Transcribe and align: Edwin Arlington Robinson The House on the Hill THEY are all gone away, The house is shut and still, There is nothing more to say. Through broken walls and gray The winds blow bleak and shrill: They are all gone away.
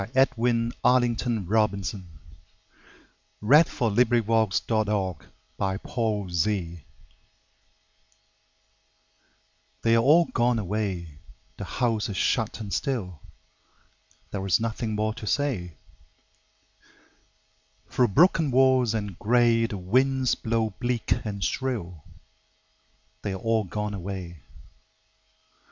Edwin 0.15 0.71
Arlington 0.83 1.45
Robinson 1.45 2.17
The 3.39 3.55
House 3.57 3.81
on 3.83 3.93
the 3.93 5.25
Hill 5.83 6.27
THEY 9.83 9.95
are 9.95 9.99
all 9.99 10.25
gone 10.25 10.57
away, 10.57 11.19
The 11.57 11.65
house 11.65 12.09
is 12.09 12.17
shut 12.17 12.59
and 12.59 12.73
still, 12.73 13.19
There 14.31 14.43
is 14.47 14.59
nothing 14.59 14.95
more 14.95 15.13
to 15.13 15.27
say. 15.27 15.77
Through 17.91 18.07
broken 18.07 18.49
walls 18.49 18.95
and 18.95 19.19
gray 19.19 19.67
The 19.67 19.77
winds 19.77 20.33
blow 20.33 20.71
bleak 20.79 21.13
and 21.23 21.43
shrill: 21.43 22.03
They 23.21 23.33
are 23.33 23.39
all 23.39 23.65
gone 23.65 23.93
away. 23.93 24.41